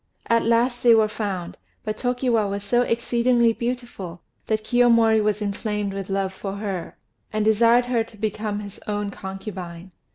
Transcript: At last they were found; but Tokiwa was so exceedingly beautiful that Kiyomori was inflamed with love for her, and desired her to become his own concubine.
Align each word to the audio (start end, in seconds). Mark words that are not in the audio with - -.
At 0.25 0.43
last 0.47 0.81
they 0.81 0.95
were 0.95 1.07
found; 1.07 1.57
but 1.83 1.95
Tokiwa 1.99 2.49
was 2.49 2.63
so 2.63 2.81
exceedingly 2.81 3.53
beautiful 3.53 4.23
that 4.47 4.63
Kiyomori 4.63 5.21
was 5.21 5.43
inflamed 5.43 5.93
with 5.93 6.09
love 6.09 6.33
for 6.33 6.53
her, 6.55 6.97
and 7.31 7.45
desired 7.45 7.85
her 7.85 8.03
to 8.05 8.17
become 8.17 8.61
his 8.61 8.79
own 8.87 9.11
concubine. 9.11 9.91